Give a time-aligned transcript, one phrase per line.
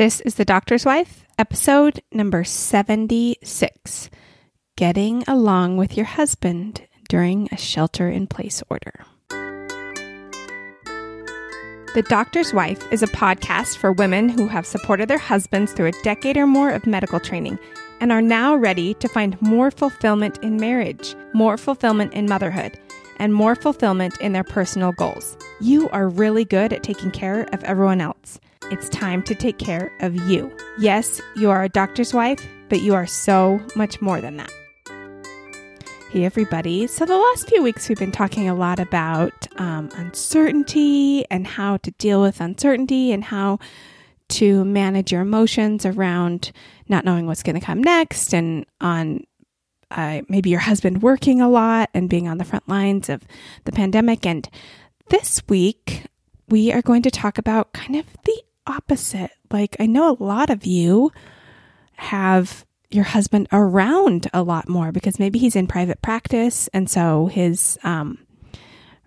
[0.00, 4.08] This is The Doctor's Wife, episode number 76
[4.74, 6.80] Getting Along with Your Husband
[7.10, 9.04] During a Shelter in Place Order.
[11.92, 16.02] The Doctor's Wife is a podcast for women who have supported their husbands through a
[16.02, 17.58] decade or more of medical training
[18.00, 22.72] and are now ready to find more fulfillment in marriage, more fulfillment in motherhood,
[23.18, 25.36] and more fulfillment in their personal goals.
[25.60, 28.40] You are really good at taking care of everyone else.
[28.70, 30.56] It's time to take care of you.
[30.78, 34.52] Yes, you are a doctor's wife, but you are so much more than that.
[36.12, 36.86] Hey, everybody.
[36.86, 41.78] So, the last few weeks, we've been talking a lot about um, uncertainty and how
[41.78, 43.58] to deal with uncertainty and how
[44.28, 46.52] to manage your emotions around
[46.88, 49.24] not knowing what's going to come next and on
[49.90, 53.24] uh, maybe your husband working a lot and being on the front lines of
[53.64, 54.24] the pandemic.
[54.24, 54.48] And
[55.08, 56.04] this week,
[56.48, 59.32] we are going to talk about kind of the opposite.
[59.50, 61.12] Like, I know a lot of you
[61.96, 67.26] have your husband around a lot more because maybe he's in private practice and so
[67.26, 68.18] his um,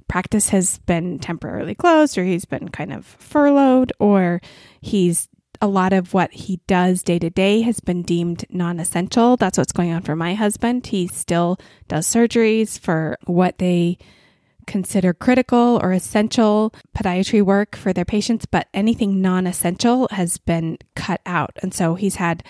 [0.08, 4.42] practice has been temporarily closed or he's been kind of furloughed or
[4.80, 5.28] he's
[5.62, 9.38] a lot of what he does day to day has been deemed non essential.
[9.38, 10.88] That's what's going on for my husband.
[10.88, 13.98] He still does surgeries for what they
[14.68, 20.78] consider critical or essential podiatry work for their patients, but anything non essential has been
[20.96, 21.58] cut out.
[21.62, 22.44] And so he's had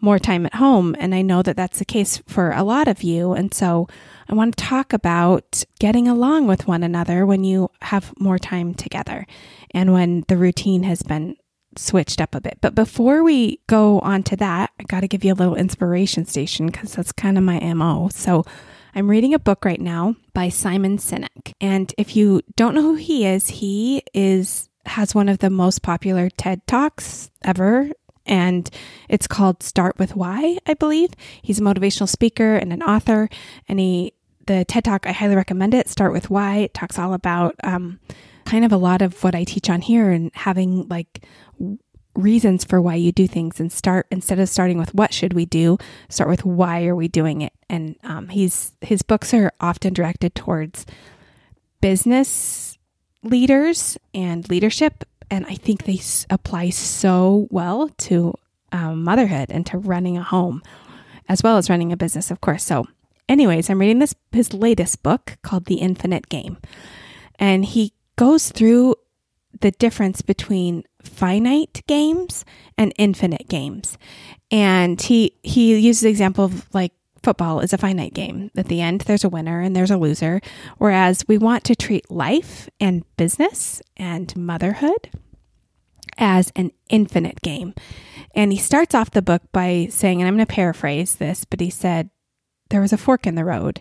[0.00, 0.96] more time at home.
[0.98, 3.32] And I know that that's the case for a lot of you.
[3.32, 3.86] And so
[4.28, 8.74] I want to talk about getting along with one another when you have more time
[8.74, 9.26] together
[9.72, 11.36] and when the routine has been
[11.76, 12.58] switched up a bit.
[12.60, 16.24] But before we go on to that, I got to give you a little inspiration
[16.24, 18.08] station because that's kind of my MO.
[18.12, 18.44] So
[18.94, 21.52] I'm reading a book right now by Simon Sinek.
[21.60, 25.82] And if you don't know who he is, he is has one of the most
[25.82, 27.90] popular TED Talks ever
[28.26, 28.68] and
[29.08, 31.10] it's called Start with Why, I believe.
[31.42, 33.28] He's a motivational speaker and an author
[33.68, 34.14] and he
[34.46, 35.88] the TED Talk I highly recommend it.
[35.88, 36.58] Start with Why.
[36.58, 38.00] It talks all about um,
[38.44, 41.24] kind of a lot of what I teach on here and having like
[42.14, 45.46] reasons for why you do things and start instead of starting with what should we
[45.46, 45.78] do
[46.08, 47.52] start with why are we doing it?
[47.68, 50.86] And um, he's his books are often directed towards
[51.80, 52.78] business
[53.22, 58.34] leaders and leadership and i think they s- apply so well to
[58.72, 60.62] um, motherhood and to running a home
[61.28, 62.64] as well as running a business of course.
[62.64, 62.86] So
[63.28, 66.56] anyways i'm reading this his latest book called the infinite game
[67.38, 68.94] and he goes through
[69.58, 72.44] the difference between finite games
[72.78, 73.98] and infinite games.
[74.50, 78.50] And he he uses the example of like football is a finite game.
[78.56, 80.40] At the end there's a winner and there's a loser,
[80.78, 85.10] whereas we want to treat life and business and motherhood
[86.18, 87.74] as an infinite game.
[88.34, 91.60] And he starts off the book by saying, and I'm going to paraphrase this, but
[91.60, 92.10] he said
[92.68, 93.80] there was a fork in the road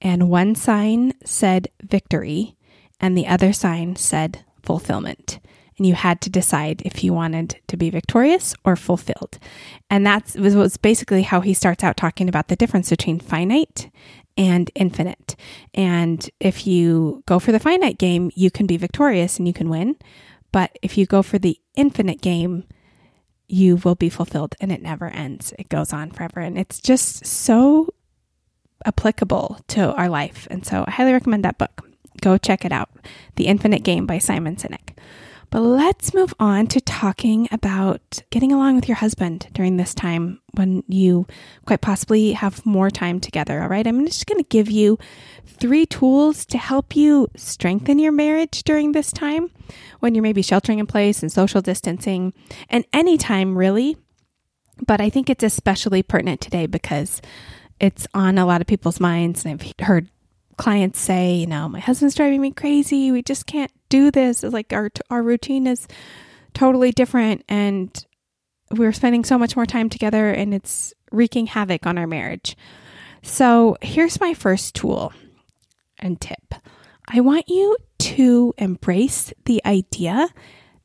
[0.00, 2.56] and one sign said victory
[2.98, 5.40] and the other sign said fulfillment.
[5.76, 9.38] And you had to decide if you wanted to be victorious or fulfilled.
[9.88, 13.90] And that was, was basically how he starts out talking about the difference between finite
[14.36, 15.36] and infinite.
[15.72, 19.70] And if you go for the finite game, you can be victorious and you can
[19.70, 19.96] win.
[20.52, 22.64] But if you go for the infinite game,
[23.48, 25.52] you will be fulfilled and it never ends.
[25.58, 26.40] It goes on forever.
[26.40, 27.88] And it's just so
[28.84, 30.46] applicable to our life.
[30.50, 31.89] And so I highly recommend that book.
[32.20, 32.90] Go check it out
[33.36, 34.96] The Infinite Game by Simon Sinek.
[35.50, 40.40] But let's move on to talking about getting along with your husband during this time
[40.52, 41.26] when you
[41.66, 43.60] quite possibly have more time together.
[43.60, 43.84] All right.
[43.84, 44.96] I'm just going to give you
[45.44, 49.50] three tools to help you strengthen your marriage during this time
[49.98, 52.32] when you're maybe sheltering in place and social distancing
[52.68, 53.96] and anytime really.
[54.86, 57.20] But I think it's especially pertinent today because
[57.80, 59.44] it's on a lot of people's minds.
[59.44, 60.08] And I've heard
[60.60, 63.10] clients say, you know, my husband's driving me crazy.
[63.10, 64.44] We just can't do this.
[64.44, 65.88] It's like our our routine is
[66.52, 68.04] totally different and
[68.70, 72.58] we're spending so much more time together and it's wreaking havoc on our marriage.
[73.22, 75.14] So, here's my first tool
[75.98, 76.54] and tip.
[77.08, 80.28] I want you to embrace the idea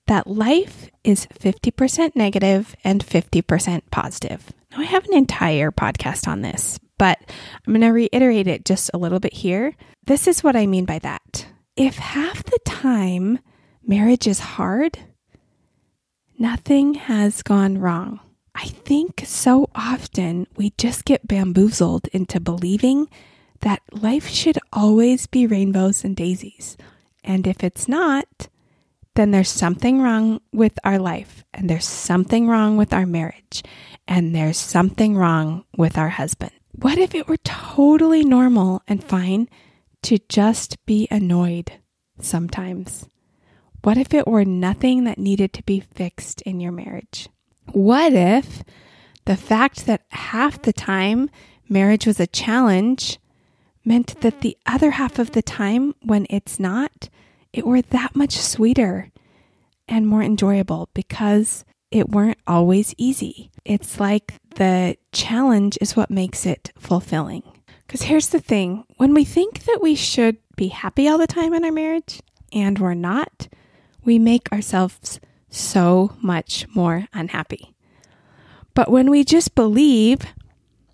[0.08, 4.54] that life is 50% negative and 50% positive.
[4.72, 7.20] Now, I have an entire podcast on this, but
[7.66, 9.76] I'm going to reiterate it just a little bit here.
[10.06, 11.48] This is what I mean by that.
[11.76, 13.40] If half the time
[13.86, 15.00] marriage is hard,
[16.38, 18.20] nothing has gone wrong.
[18.54, 23.10] I think so often we just get bamboozled into believing
[23.62, 26.78] that life should always be rainbows and daisies.
[27.24, 28.48] And if it's not,
[29.16, 33.64] then there's something wrong with our life, and there's something wrong with our marriage,
[34.08, 36.52] and there's something wrong with our husband.
[36.82, 39.48] What if it were totally normal and fine
[40.04, 41.72] to just be annoyed
[42.20, 43.08] sometimes?
[43.84, 47.30] What if it were nothing that needed to be fixed in your marriage?
[47.72, 48.62] What if
[49.26, 51.30] the fact that half the time
[51.70, 53.20] marriage was a challenge
[53.86, 57.10] meant that the other half of the time, when it's not,
[57.54, 59.12] it were that much sweeter
[59.88, 63.52] and more enjoyable because it weren't always easy.
[63.64, 67.44] It's like the challenge is what makes it fulfilling.
[67.86, 71.54] Because here's the thing when we think that we should be happy all the time
[71.54, 72.22] in our marriage
[72.52, 73.48] and we're not,
[74.04, 77.76] we make ourselves so much more unhappy.
[78.74, 80.22] But when we just believe,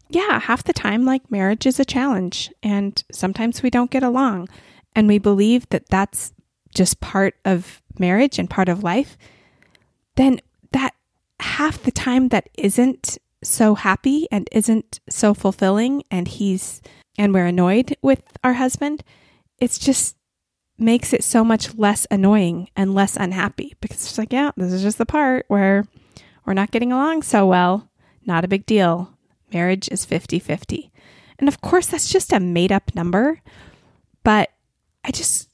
[0.09, 4.49] yeah, half the time, like marriage is a challenge and sometimes we don't get along,
[4.95, 6.33] and we believe that that's
[6.75, 9.17] just part of marriage and part of life,
[10.15, 10.39] then
[11.41, 16.81] half the time that isn't so happy and isn't so fulfilling and he's
[17.17, 19.03] and we're annoyed with our husband,
[19.59, 20.15] it's just
[20.77, 24.81] makes it so much less annoying and less unhappy because it's like, yeah, this is
[24.81, 25.85] just the part where
[26.45, 27.89] we're not getting along so well.
[28.25, 29.17] Not a big deal.
[29.53, 30.91] Marriage is 50 50.
[31.37, 33.41] And of course, that's just a made up number,
[34.23, 34.51] but
[35.03, 35.50] I just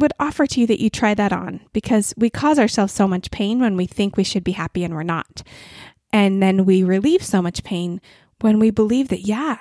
[0.00, 3.30] would offer to you that you try that on because we cause ourselves so much
[3.30, 5.42] pain when we think we should be happy and we're not.
[6.12, 8.00] And then we relieve so much pain
[8.40, 9.58] when we believe that, yeah,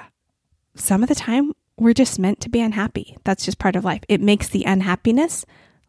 [0.76, 3.18] some of the time we're just meant to be unhappy.
[3.24, 4.04] That's just part of life.
[4.08, 5.46] It makes the unhappiness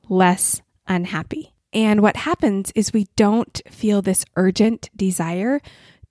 [0.08, 1.54] less unhappy.
[1.72, 5.60] And what happens is we don't feel this urgent desire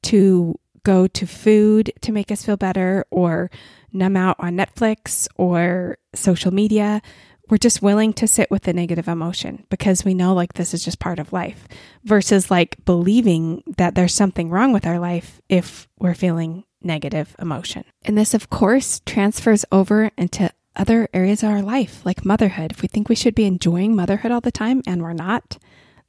[0.04, 3.52] to go to food to make us feel better or
[3.92, 7.02] numb out on Netflix or social media
[7.50, 10.86] we're just willing to sit with the negative emotion because we know like this is
[10.86, 11.68] just part of life
[12.04, 17.84] versus like believing that there's something wrong with our life if we're feeling negative emotion.
[18.06, 22.72] And this, of course, transfers over into other areas of our life, like motherhood.
[22.72, 25.58] If we think we should be enjoying motherhood all the time and we're not,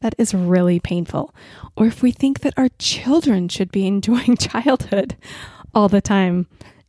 [0.01, 1.35] that is really painful.
[1.77, 5.17] Or if we think that our children should be enjoying childhood
[5.75, 6.47] all the time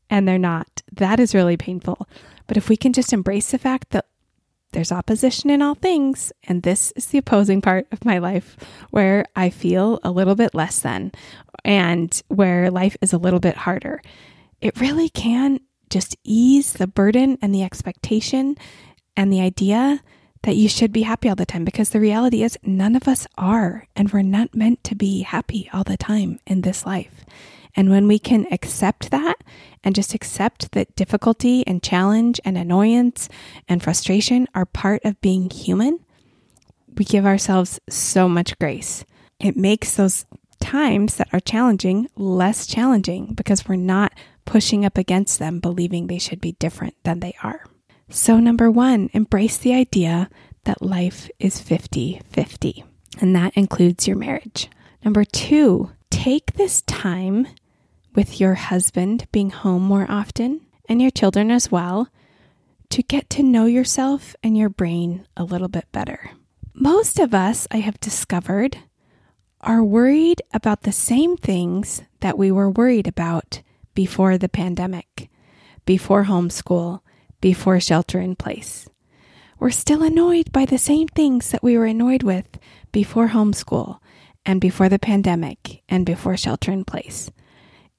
[0.09, 2.07] and they're not, that is really painful.
[2.47, 4.05] But if we can just embrace the fact that
[4.71, 8.57] there's opposition in all things, and this is the opposing part of my life
[8.89, 11.11] where I feel a little bit less than
[11.63, 14.01] and where life is a little bit harder.
[14.61, 15.59] It really can
[15.89, 18.55] just ease the burden and the expectation
[19.17, 20.01] and the idea
[20.43, 23.27] that you should be happy all the time because the reality is none of us
[23.37, 27.25] are, and we're not meant to be happy all the time in this life.
[27.75, 29.35] And when we can accept that
[29.83, 33.29] and just accept that difficulty and challenge and annoyance
[33.67, 35.99] and frustration are part of being human,
[36.95, 39.05] we give ourselves so much grace.
[39.39, 40.25] It makes those
[40.59, 44.13] times that are challenging less challenging because we're not
[44.45, 47.65] pushing up against them, believing they should be different than they are.
[48.09, 50.29] So, number one, embrace the idea
[50.65, 52.83] that life is 50 50,
[53.19, 54.69] and that includes your marriage.
[55.03, 57.47] Number two, take this time
[58.13, 62.09] with your husband being home more often and your children as well
[62.89, 66.31] to get to know yourself and your brain a little bit better.
[66.73, 68.77] Most of us, I have discovered,
[69.61, 73.61] are worried about the same things that we were worried about
[73.93, 75.29] before the pandemic,
[75.85, 77.01] before homeschool,
[77.39, 78.89] before shelter in place.
[79.59, 82.59] We're still annoyed by the same things that we were annoyed with
[82.91, 83.99] before homeschool
[84.45, 87.29] and before the pandemic and before shelter in place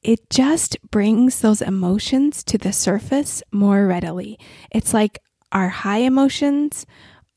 [0.03, 4.39] it just brings those emotions to the surface more readily.
[4.71, 5.21] It's like
[5.53, 6.87] our high emotions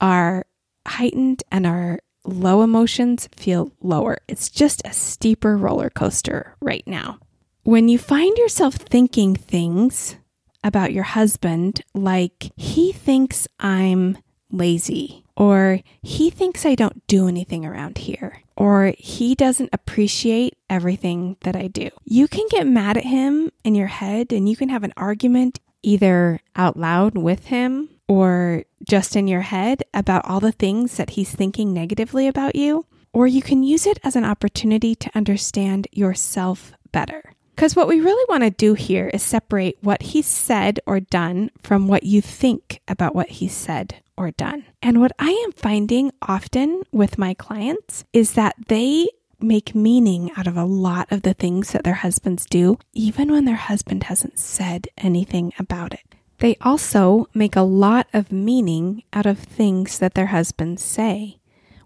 [0.01, 0.45] are
[0.87, 4.17] heightened and our low emotions feel lower.
[4.27, 7.19] It's just a steeper roller coaster right now.
[7.63, 10.15] When you find yourself thinking things
[10.63, 14.17] about your husband like he thinks I'm
[14.51, 21.37] lazy or he thinks I don't do anything around here, or he doesn't appreciate everything
[21.41, 21.89] that I do.
[22.05, 25.59] You can get mad at him in your head and you can have an argument
[25.83, 31.11] either out loud with him or just in your head about all the things that
[31.11, 35.87] he's thinking negatively about you, or you can use it as an opportunity to understand
[35.91, 37.33] yourself better.
[37.55, 41.51] Because what we really want to do here is separate what he said or done
[41.61, 44.65] from what you think about what he said or done.
[44.81, 49.07] And what I am finding often with my clients is that they
[49.39, 53.45] make meaning out of a lot of the things that their husbands do, even when
[53.45, 56.15] their husband hasn't said anything about it.
[56.39, 61.37] They also make a lot of meaning out of things that their husbands say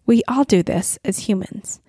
[0.05, 1.81] We all do this as humans.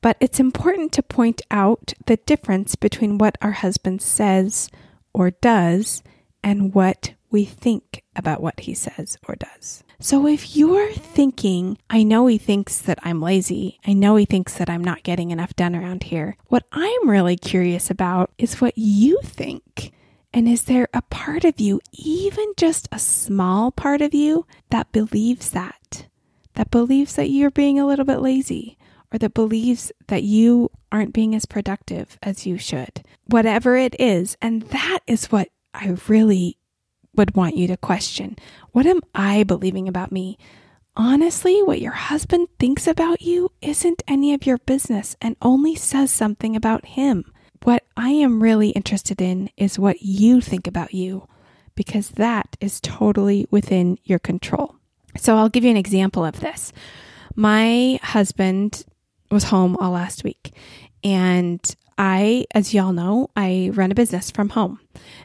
[0.00, 4.68] But it's important to point out the difference between what our husband says
[5.14, 6.02] or does
[6.42, 9.82] and what we think about what he says or does.
[9.98, 14.54] So if you're thinking, I know he thinks that I'm lazy, I know he thinks
[14.54, 18.76] that I'm not getting enough done around here, what I'm really curious about is what
[18.76, 19.92] you think.
[20.34, 24.90] And is there a part of you, even just a small part of you, that
[24.92, 26.06] believes that?
[26.54, 28.78] That believes that you're being a little bit lazy
[29.12, 33.02] or that believes that you aren't being as productive as you should.
[33.26, 34.36] Whatever it is.
[34.42, 36.58] And that is what I really
[37.14, 38.36] would want you to question.
[38.72, 40.38] What am I believing about me?
[40.96, 46.10] Honestly, what your husband thinks about you isn't any of your business and only says
[46.10, 47.32] something about him.
[47.62, 51.28] What I am really interested in is what you think about you,
[51.74, 54.76] because that is totally within your control.
[55.16, 56.72] So I'll give you an example of this.
[57.34, 58.84] My husband
[59.30, 60.52] was home all last week,
[61.02, 61.60] and
[62.04, 64.80] I, as y'all know, I run a business from home.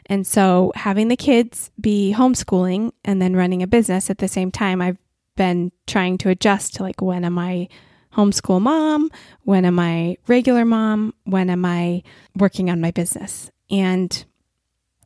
[0.06, 4.52] And so having the kids be homeschooling and then running a business at the same
[4.52, 4.96] time, I've
[5.34, 7.68] been trying to adjust to like when am I
[8.14, 9.10] homeschool mom?
[9.42, 11.14] When am I regular mom?
[11.24, 12.04] When am I
[12.36, 13.50] working on my business?
[13.68, 14.24] And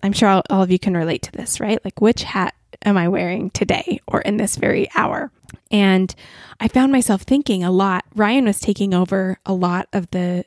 [0.03, 1.83] I'm sure all, all of you can relate to this, right?
[1.83, 5.31] Like, which hat am I wearing today or in this very hour?
[5.71, 6.15] And
[6.61, 8.05] I found myself thinking a lot.
[8.15, 10.45] Ryan was taking over a lot of the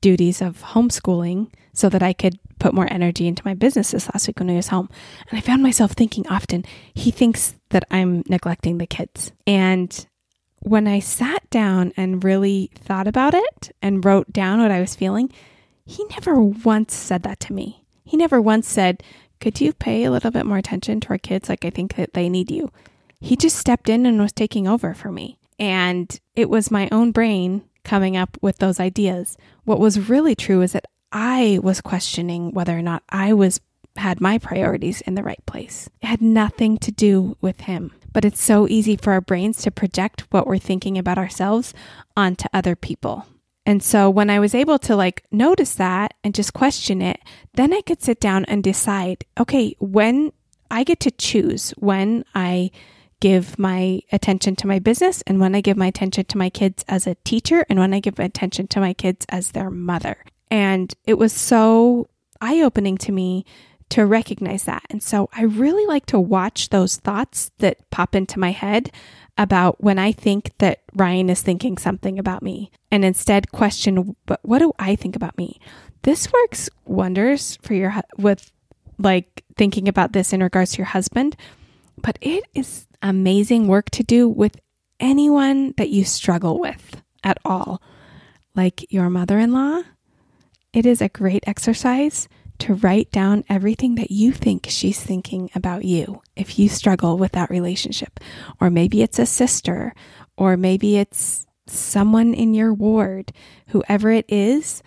[0.00, 4.26] duties of homeschooling so that I could put more energy into my business this last
[4.26, 4.88] week when he was home.
[5.30, 6.64] And I found myself thinking often,
[6.94, 9.32] he thinks that I'm neglecting the kids.
[9.46, 10.06] And
[10.60, 14.96] when I sat down and really thought about it and wrote down what I was
[14.96, 15.32] feeling,
[15.84, 17.84] he never once said that to me.
[18.04, 19.02] He never once said,
[19.40, 21.48] Could you pay a little bit more attention to our kids?
[21.48, 22.70] Like, I think that they need you.
[23.20, 25.38] He just stepped in and was taking over for me.
[25.58, 29.36] And it was my own brain coming up with those ideas.
[29.64, 33.60] What was really true is that I was questioning whether or not I was
[33.96, 35.88] had my priorities in the right place.
[36.02, 37.92] It had nothing to do with him.
[38.12, 41.74] But it's so easy for our brains to project what we're thinking about ourselves
[42.16, 43.26] onto other people.
[43.66, 47.20] And so when I was able to like notice that and just question it,
[47.54, 50.32] then I could sit down and decide, okay, when
[50.70, 52.70] I get to choose when I
[53.20, 56.84] give my attention to my business and when I give my attention to my kids
[56.88, 60.24] as a teacher and when I give attention to my kids as their mother.
[60.50, 62.08] And it was so
[62.40, 63.44] eye opening to me
[63.90, 64.84] to recognize that.
[64.90, 68.90] And so I really like to watch those thoughts that pop into my head
[69.36, 74.40] about when I think that Ryan is thinking something about me and instead question, but
[74.42, 75.60] what do I think about me?
[76.02, 78.52] This works wonders for your, with
[78.98, 81.36] like thinking about this in regards to your husband,
[82.02, 84.56] but it is amazing work to do with
[85.00, 87.80] anyone that you struggle with at all,
[88.54, 89.82] like your mother in law.
[90.72, 92.28] It is a great exercise
[92.58, 97.32] to write down everything that you think she's thinking about you if you struggle with
[97.32, 98.20] that relationship.
[98.60, 99.94] Or maybe it's a sister,
[100.36, 103.32] or maybe it's someone in your ward,
[103.68, 104.82] whoever it is,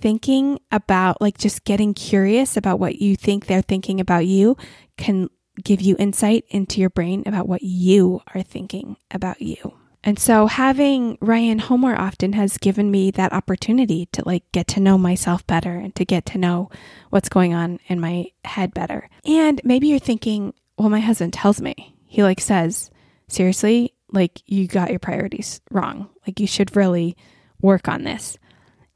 [0.00, 4.56] thinking about like just getting curious about what you think they're thinking about you
[4.96, 5.28] can
[5.62, 9.74] give you insight into your brain about what you are thinking about you.
[10.04, 14.68] And so having Ryan home more often has given me that opportunity to like get
[14.68, 16.70] to know myself better and to get to know
[17.10, 19.08] what's going on in my head better.
[19.24, 22.92] And maybe you're thinking, well, my husband tells me, he like says,
[23.26, 26.08] seriously, like you got your priorities wrong.
[26.24, 27.16] Like you should really
[27.60, 28.38] work on this.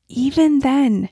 [0.06, 1.08] Even then,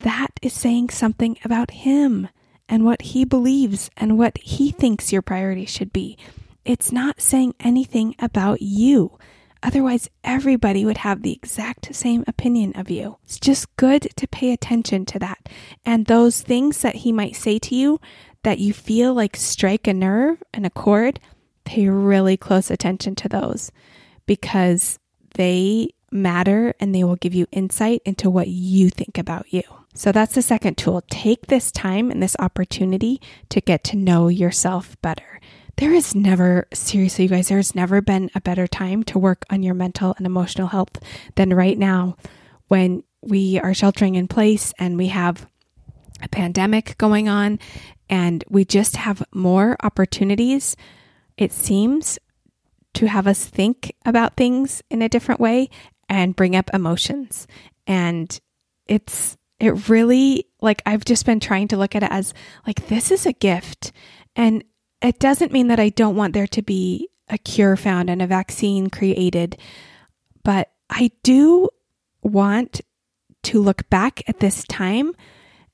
[0.00, 2.28] that is saying something about him
[2.68, 6.18] and what he believes and what he thinks your priorities should be.
[6.64, 9.18] It's not saying anything about you.
[9.62, 13.18] Otherwise, everybody would have the exact same opinion of you.
[13.24, 15.48] It's just good to pay attention to that.
[15.84, 18.00] And those things that he might say to you
[18.44, 21.18] that you feel like strike a nerve and a chord,
[21.64, 23.72] pay really close attention to those
[24.26, 24.98] because
[25.34, 29.62] they matter and they will give you insight into what you think about you.
[29.94, 31.02] So that's the second tool.
[31.10, 35.40] Take this time and this opportunity to get to know yourself better.
[35.76, 39.62] There is never, seriously, you guys, there's never been a better time to work on
[39.62, 40.98] your mental and emotional health
[41.36, 42.16] than right now
[42.66, 45.46] when we are sheltering in place and we have
[46.22, 47.58] a pandemic going on
[48.10, 50.76] and we just have more opportunities,
[51.36, 52.18] it seems,
[52.94, 55.68] to have us think about things in a different way
[56.08, 57.46] and bring up emotions.
[57.86, 58.40] And
[58.86, 62.34] it's, it really, like, I've just been trying to look at it as
[62.66, 63.92] like, this is a gift.
[64.36, 64.64] And
[65.02, 68.26] it doesn't mean that I don't want there to be a cure found and a
[68.26, 69.56] vaccine created.
[70.48, 71.68] but I do
[72.22, 72.80] want
[73.42, 75.12] to look back at this time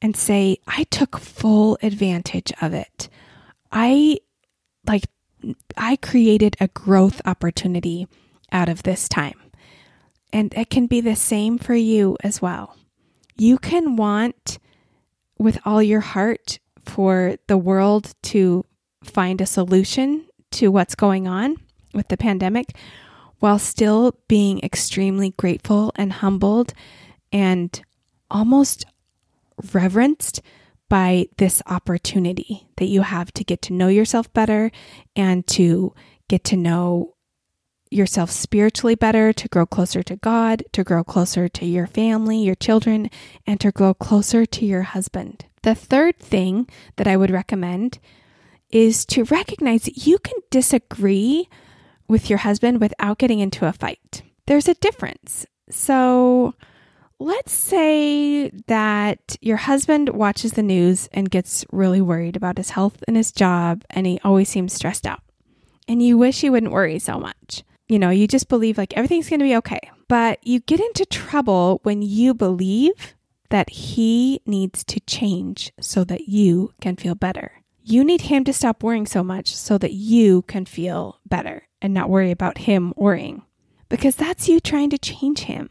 [0.02, 3.08] and say, I took full advantage of it.
[3.70, 4.18] I
[4.84, 5.04] like,
[5.76, 8.08] I created a growth opportunity
[8.50, 9.40] out of this time.
[10.32, 12.76] And it can be the same for you as well.
[13.36, 14.58] You can want
[15.38, 18.64] with all your heart for the world to
[19.02, 21.56] find a solution to what's going on
[21.92, 22.76] with the pandemic
[23.40, 26.72] while still being extremely grateful and humbled
[27.32, 27.82] and
[28.30, 28.86] almost
[29.72, 30.40] reverenced
[30.88, 34.70] by this opportunity that you have to get to know yourself better
[35.16, 35.94] and to
[36.28, 37.13] get to know
[37.94, 42.54] yourself spiritually better, to grow closer to God, to grow closer to your family, your
[42.54, 43.10] children,
[43.46, 45.46] and to grow closer to your husband.
[45.62, 47.98] The third thing that I would recommend
[48.70, 51.48] is to recognize that you can disagree
[52.08, 54.22] with your husband without getting into a fight.
[54.46, 55.46] There's a difference.
[55.70, 56.54] So,
[57.18, 63.02] let's say that your husband watches the news and gets really worried about his health
[63.06, 65.22] and his job, and he always seems stressed out.
[65.88, 67.62] And you wish he wouldn't worry so much.
[67.88, 69.80] You know, you just believe like everything's going to be okay.
[70.08, 73.14] But you get into trouble when you believe
[73.50, 77.62] that he needs to change so that you can feel better.
[77.82, 81.92] You need him to stop worrying so much so that you can feel better and
[81.92, 83.42] not worry about him worrying.
[83.90, 85.68] Because that's you trying to change him.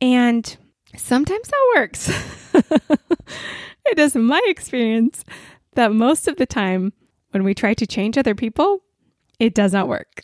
[0.00, 0.56] And
[0.96, 2.08] sometimes that works.
[3.86, 5.24] it is my experience
[5.74, 6.92] that most of the time
[7.32, 8.82] when we try to change other people,
[9.38, 10.22] it does not work.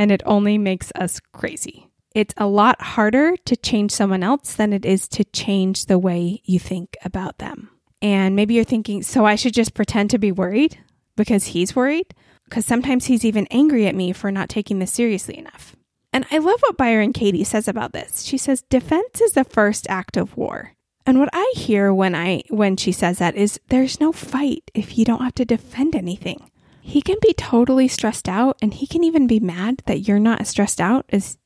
[0.00, 1.86] And it only makes us crazy.
[2.14, 6.40] It's a lot harder to change someone else than it is to change the way
[6.42, 7.68] you think about them.
[8.00, 10.78] And maybe you're thinking, so I should just pretend to be worried
[11.16, 12.14] because he's worried?
[12.48, 15.76] Because sometimes he's even angry at me for not taking this seriously enough.
[16.14, 18.22] And I love what Byron Katie says about this.
[18.22, 20.72] She says defense is the first act of war.
[21.04, 24.96] And what I hear when I when she says that is there's no fight if
[24.96, 26.50] you don't have to defend anything.
[26.80, 30.40] He can be totally stressed out and he can even be mad that you're not
[30.40, 31.38] as stressed out as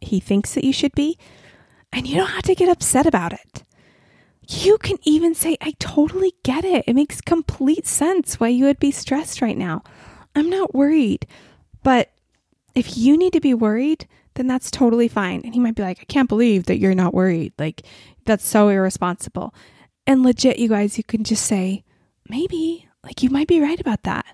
[0.00, 1.18] he thinks that you should be,
[1.92, 3.64] and you don't have to get upset about it.
[4.48, 6.84] You can even say, I totally get it.
[6.86, 9.82] It makes complete sense why you would be stressed right now.
[10.34, 11.26] I'm not worried.
[11.82, 12.10] But
[12.74, 15.42] if you need to be worried, then that's totally fine.
[15.44, 17.52] And he might be like, I can't believe that you're not worried.
[17.58, 17.82] Like,
[18.24, 19.54] that's so irresponsible.
[20.06, 21.84] And legit, you guys, you can just say,
[22.28, 24.26] maybe, like, you might be right about that.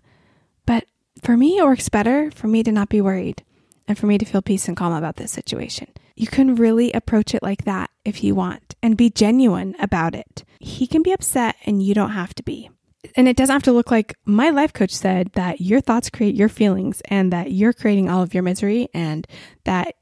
[0.66, 0.86] But
[1.22, 3.42] for me, it works better for me to not be worried
[3.88, 5.88] and for me to feel peace and calm about this situation.
[6.14, 10.44] You can really approach it like that if you want and be genuine about it.
[10.60, 12.70] He can be upset and you don't have to be.
[13.14, 16.34] And it doesn't have to look like my life coach said that your thoughts create
[16.34, 19.26] your feelings and that you're creating all of your misery and
[19.64, 19.94] that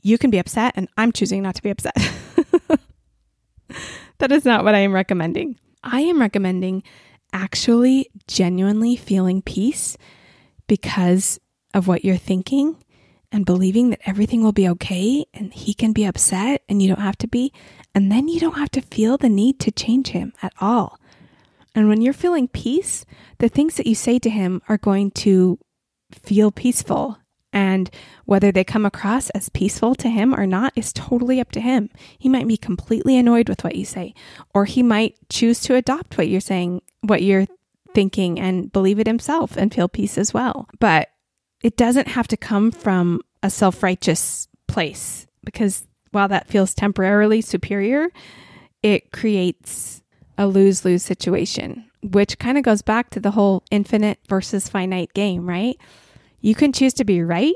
[0.00, 1.94] you can be upset and I'm choosing not to be upset.
[4.18, 5.58] that is not what I am recommending.
[5.82, 6.82] I am recommending
[7.32, 9.96] actually genuinely feeling peace
[10.66, 11.38] because
[11.74, 12.76] of what you're thinking
[13.30, 17.00] and believing that everything will be okay and he can be upset and you don't
[17.02, 17.52] have to be.
[17.94, 20.98] And then you don't have to feel the need to change him at all.
[21.74, 23.04] And when you're feeling peace,
[23.38, 25.58] the things that you say to him are going to
[26.12, 27.18] feel peaceful.
[27.52, 27.90] And
[28.24, 31.88] whether they come across as peaceful to him or not is totally up to him.
[32.18, 34.14] He might be completely annoyed with what you say,
[34.54, 37.46] or he might choose to adopt what you're saying, what you're
[37.94, 40.68] thinking, and believe it himself and feel peace as well.
[40.78, 41.08] But
[41.62, 47.40] it doesn't have to come from a self righteous place because while that feels temporarily
[47.40, 48.08] superior,
[48.82, 50.02] it creates
[50.36, 55.12] a lose lose situation, which kind of goes back to the whole infinite versus finite
[55.14, 55.76] game, right?
[56.40, 57.54] You can choose to be right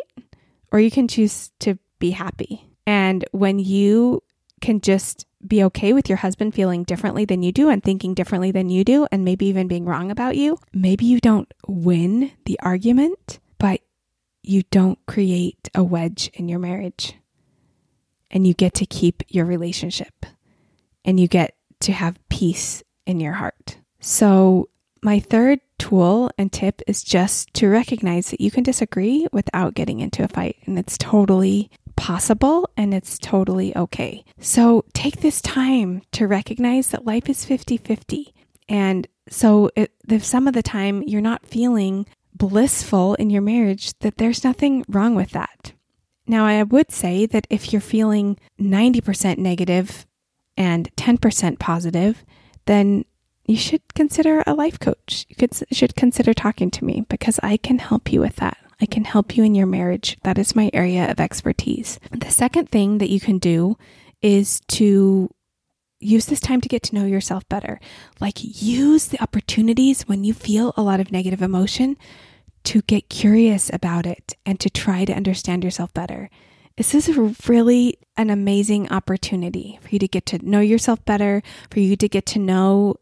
[0.70, 2.68] or you can choose to be happy.
[2.86, 4.22] And when you
[4.60, 8.52] can just be okay with your husband feeling differently than you do and thinking differently
[8.52, 12.58] than you do, and maybe even being wrong about you, maybe you don't win the
[12.60, 13.80] argument, but
[14.42, 17.14] you don't create a wedge in your marriage
[18.30, 20.26] and you get to keep your relationship
[21.04, 23.78] and you get to have peace in your heart.
[24.00, 24.68] So,
[25.02, 30.00] my third tool and tip is just to recognize that you can disagree without getting
[30.00, 34.24] into a fight, and it's totally possible and it's totally okay.
[34.38, 38.32] So, take this time to recognize that life is 50 50.
[38.68, 44.16] And so, if some of the time you're not feeling blissful in your marriage, that
[44.16, 45.72] there's nothing wrong with that.
[46.26, 50.06] Now, I would say that if you're feeling 90% negative
[50.56, 52.24] and 10% positive,
[52.66, 53.04] then
[53.44, 55.26] you should consider a life coach.
[55.28, 58.56] You could, should consider talking to me because I can help you with that.
[58.80, 60.18] I can help you in your marriage.
[60.24, 62.00] That is my area of expertise.
[62.10, 63.76] The second thing that you can do
[64.20, 65.30] is to
[66.00, 67.78] use this time to get to know yourself better.
[68.20, 71.96] Like, use the opportunities when you feel a lot of negative emotion
[72.64, 76.28] to get curious about it and to try to understand yourself better.
[76.76, 77.16] This is
[77.48, 82.08] really an amazing opportunity for you to get to know yourself better, for you to
[82.08, 82.96] get to know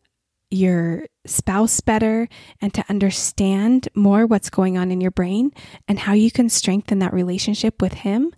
[0.50, 2.28] your spouse better,
[2.60, 5.52] and to understand more what's going on in your brain
[5.86, 8.32] and how you can strengthen that relationship with him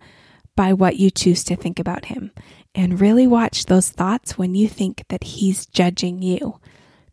[0.55, 2.31] by what you choose to think about him.
[2.75, 6.59] And really watch those thoughts when you think that he's judging you,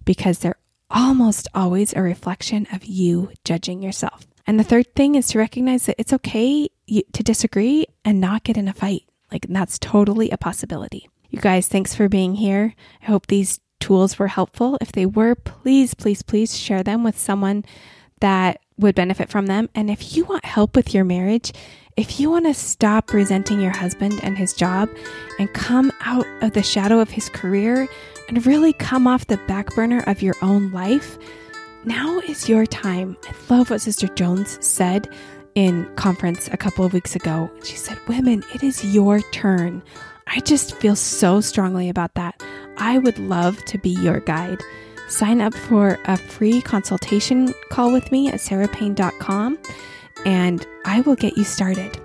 [0.04, 0.58] because they're
[0.90, 4.26] almost always a reflection of you judging yourself.
[4.46, 8.56] And the third thing is to recognize that it's okay to disagree and not get
[8.56, 9.04] in a fight.
[9.30, 11.08] Like that's totally a possibility.
[11.28, 12.74] You guys, thanks for being here.
[13.00, 14.78] I hope these tools were helpful.
[14.80, 17.64] If they were, please, please, please share them with someone
[18.20, 19.68] that would benefit from them.
[19.74, 21.52] And if you want help with your marriage,
[21.96, 24.88] if you want to stop resenting your husband and his job
[25.38, 27.88] and come out of the shadow of his career
[28.28, 31.18] and really come off the back burner of your own life,
[31.84, 33.16] now is your time.
[33.26, 35.08] I love what Sister Jones said
[35.54, 37.50] in conference a couple of weeks ago.
[37.64, 39.82] She said, Women, it is your turn.
[40.26, 42.40] I just feel so strongly about that.
[42.76, 44.60] I would love to be your guide.
[45.08, 49.58] Sign up for a free consultation call with me at sarahpayne.com
[50.24, 52.00] and I will get you started.